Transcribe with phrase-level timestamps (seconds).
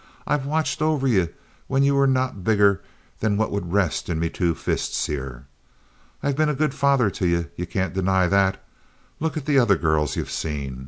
[0.25, 1.27] I've watched over ye
[1.67, 2.81] when ye were not bigger
[3.19, 5.45] than what would rest in me two fists here.
[6.23, 8.63] I've been a good father to ye—ye can't deny that.
[9.19, 10.79] Look at the other girls you've seen.